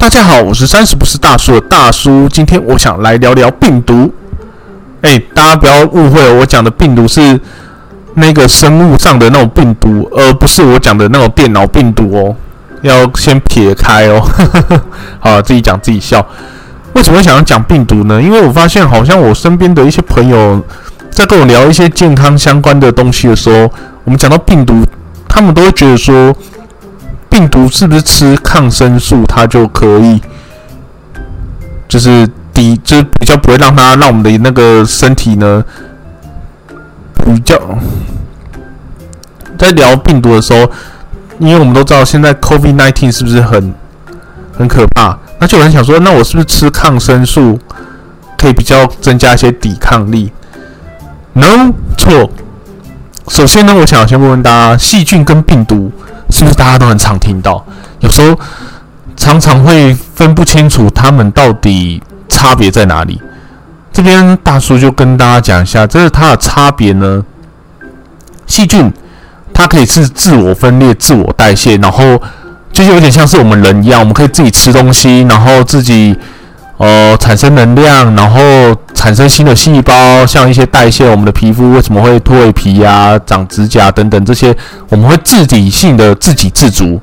[0.00, 2.26] 大家好，我是三十不是大叔的大叔。
[2.30, 4.10] 今天我想来聊聊病毒。
[5.02, 7.38] 哎，大家不要误会，我讲的病毒是
[8.14, 12.34] 那个生物上的那种病毒，而不是我讲的那种电脑病毒哦。
[12.80, 14.26] 要先撇开哦。
[15.20, 16.26] 好，自己讲自己笑。
[16.94, 18.22] 为什么想要讲病毒呢？
[18.22, 20.64] 因为我发现好像我身边的一些朋友
[21.10, 23.70] 在跟我聊一些健康相关的东西的时候，
[24.04, 24.82] 我们讲到病毒，
[25.28, 26.34] 他们都会觉得说。
[27.30, 30.20] 病毒是不是吃抗生素它就可以，
[31.88, 35.64] 就是抵，就是比较不会让它让我们的那个身体呢，
[37.24, 37.56] 比较
[39.56, 40.70] 在聊病毒的时候，
[41.38, 43.72] 因为我们都知道现在 COVID nineteen 是不是很
[44.58, 47.58] 很可怕，那就有人想说，那我是不是吃抗生素
[48.36, 50.32] 可以比较增加一些抵抗力
[51.32, 52.30] ？No，错。
[53.28, 55.92] 首先呢，我想先问问大家，细菌跟病毒。
[56.30, 57.64] 是不是大家都很常听到？
[58.00, 58.38] 有时候
[59.16, 63.20] 常常会分不清楚他们到底差别在哪里。
[63.92, 67.24] 这边大叔就跟大家讲一下，这是它的差别呢。
[68.46, 68.92] 细菌
[69.52, 72.20] 它可以是自我分裂、自我代谢，然后
[72.72, 76.16] 就是有点像是我们人一样，我们可以自己吃东西，然后自己。
[76.82, 78.40] 呃，产生能量，然后
[79.00, 84.54] 产生新的细胞，像一些代谢我们的皮肤为什么会脱皮呀、长指甲等等这些，
[84.90, 87.00] 我们会自体性的自给自足，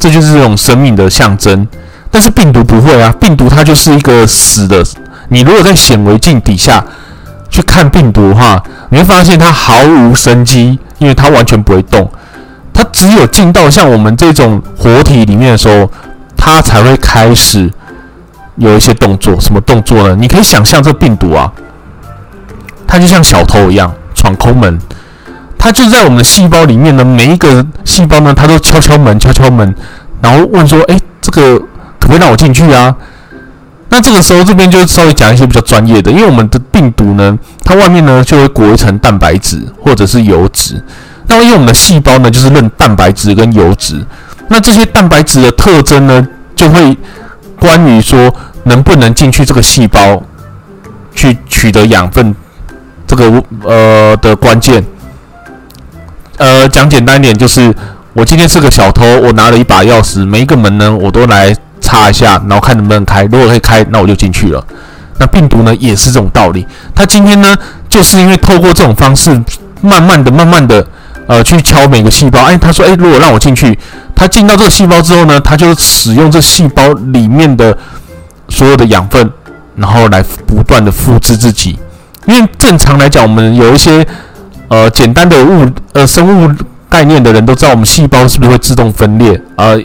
[0.00, 1.68] 这就是这种生命的象征。
[2.10, 4.84] 但是病毒不会啊，病毒它就是一个死的。
[5.28, 6.84] 你如果在显微镜底下
[7.48, 12.10] 去看病毒的话，你会发现它毫无生机，因为它完全不会动。
[12.74, 15.88] 它只有进到像我们这种活体里面的时候，
[16.36, 17.70] 它才会开始。
[18.56, 20.14] 有一些动作，什么动作呢？
[20.14, 21.50] 你可以想象这病毒啊，
[22.86, 24.78] 它就像小偷一样闯空门，
[25.58, 27.02] 它就在我们的细胞里面呢。
[27.02, 29.74] 每一个细胞呢，它都敲敲门，敲敲门，
[30.20, 31.66] 然后问说：“哎，这个可
[32.00, 32.94] 不可以让我进去啊？”
[33.88, 40.82] 那这个时候这边就稍微讲一些比较专业的，因为我们的病毒呢，它外面呢就会裹一层蛋白质或者是油脂。
[41.26, 44.04] 那因为我们的细胞呢，就是认蛋白质跟油脂，
[44.48, 46.94] 那这些蛋白质的特征呢，就会。
[47.62, 48.34] 关于说
[48.64, 50.20] 能不能进去这个细胞
[51.14, 52.34] 去取得养分，
[53.06, 54.84] 这个呃的关键，
[56.38, 57.72] 呃讲简单一点就是，
[58.14, 64.66] 我今天是个小偷，我拿了一把钥匙，每一个门呢我都来插一下，然后看能不能开，如果可以开，那我就进去了。
[65.20, 67.56] 那病毒呢也是这种道理，它今天呢
[67.88, 69.30] 就是因为透过这种方式，
[69.80, 70.84] 慢慢的、慢慢的
[71.26, 73.78] 呃去敲每个细胞，哎，他说，哎，如果让我进去。
[74.14, 77.76] 他进到这个细胞之后呢，他就使用这细胞里面的
[78.48, 79.28] 所有的养分，
[79.74, 81.76] 然后来不断的复制自己。
[82.26, 84.06] 因为正常来讲，我们有一些
[84.68, 86.54] 呃简单的物呃生物
[86.88, 89.40] 概念的人都知道，我们细胞是不是会自动分裂？
[89.56, 89.82] 呃，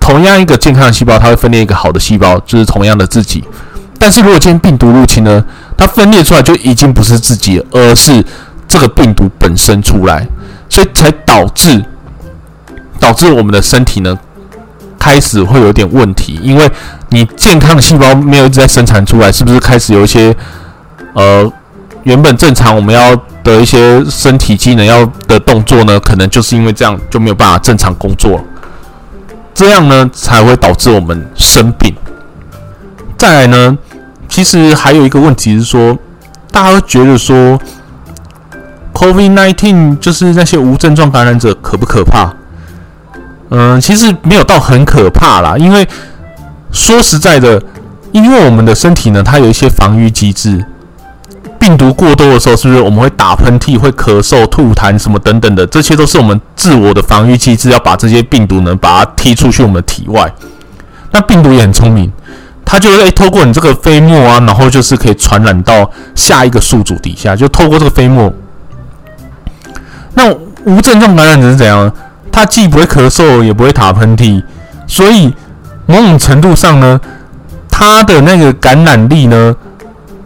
[0.00, 3.44] 同样一个健康的细胞，它会分裂一个好的细胞，就是同样的自己。
[4.00, 5.44] 但是如果今天病毒入侵呢，
[5.76, 8.24] 它分裂出来就已经不是自己，而是
[8.66, 10.26] 这个病毒本身出来，
[10.70, 11.84] 所以才导致。
[13.00, 14.18] 导致我们的身体呢，
[14.98, 16.70] 开始会有点问题，因为
[17.08, 20.36] 你健康的细胞没有一直在生产出来，是不是开始有一些
[21.14, 21.50] 呃
[22.02, 25.98] 原本正常我们要的一些身体机能要的动作呢？
[26.00, 28.44] 可能就是因为这样就没有办法正常工作，
[29.54, 31.94] 这样呢才会导致我们生病。
[33.16, 33.78] 再来呢，
[34.28, 35.96] 其实还有一个问题是说，
[36.52, 37.58] 大家都觉得说
[39.00, 42.30] ，COVID-19 就是那些无症状感染者可不可怕？
[43.48, 45.88] 嗯，其实没有到很可怕啦，因为
[46.70, 47.60] 说实在的，
[48.12, 50.62] 因为我们的身体呢，它有一些防御机制。
[51.58, 55.66] 病毒过多的时候，是不是我们会打喷嚏、会咳嗽、吐痰什么等等的？
[55.66, 60.32] 这些都是我们自我的防御机制，要把这些病毒呢，把它踢出去我们体外。
[61.10, 62.10] 那病毒也很聪明，
[62.64, 68.32] 它就会透过你这个飞沫啊，然后就是可以传染到下一个宿主底下，就透过这个飞沫。
[70.70, 71.92] 无症状感染者是怎样？
[72.32, 74.40] 他既不会咳嗽，也不会打喷嚏，
[74.86, 75.34] 所以
[75.86, 77.00] 某种程度上呢，
[77.68, 79.54] 他的那个感染力呢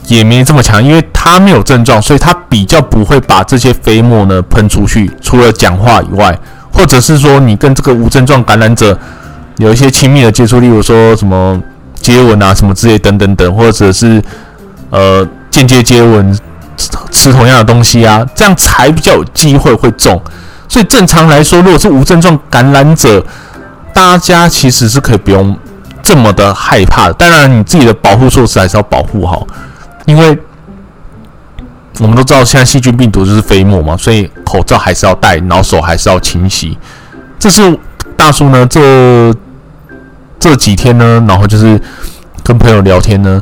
[0.06, 5.10] 也没这么强，因为他没有症状，所以他比较不会把这些飞沫呢喷出去。
[5.22, 6.38] 除了讲话以外，
[6.70, 8.98] 或者是说你跟这个无症状感染者
[9.56, 11.58] 有一些亲密的接触，例如说什么
[11.94, 14.22] 接吻啊、什么之类等等等，或者是
[14.90, 16.38] 呃间接接吻、
[17.10, 20.20] 吃同样的东西啊，这样才比较有机会会中。
[20.68, 23.24] 所以正常来说，如果是无症状感染者，
[23.92, 25.56] 大家其实是可以不用
[26.02, 27.14] 这么的害怕的。
[27.14, 29.46] 当然，你自己的保护措施还是要保护好，
[30.06, 30.36] 因为
[32.00, 36.76] 我们都知道现在细菌病毒就是飞沫嘛，所以口罩还是要戴，然后手还是要清洗。
[37.38, 37.78] 这是
[38.16, 39.32] 大叔呢这
[40.40, 41.80] 这几天呢，然后就是
[42.42, 43.40] 跟朋友聊天呢，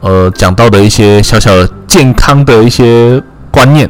[0.00, 3.88] 呃，讲到的一些小小的健康的一些观念，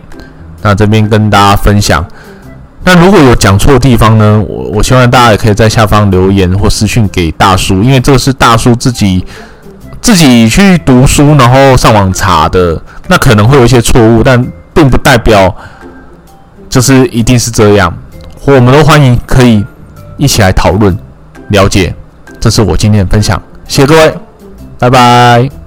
[0.62, 2.04] 那这边跟大家分享。
[2.84, 9.24] 那如果有讲错的地方呢，我我希望大家也可以在下方留言或私讯给大叔，因为这是大叔自己
[10.00, 14.40] 自己去读书，然后上网查的，那可能会有一些错误，但
[14.72, 15.52] 并不代表
[16.68, 17.92] 就是一定是这样。
[18.44, 19.64] 我们都欢迎可以
[20.16, 20.96] 一起来讨论、
[21.48, 21.92] 了解。
[22.38, 24.14] 这是我今天的分享，谢谢各位，
[24.78, 25.65] 拜拜。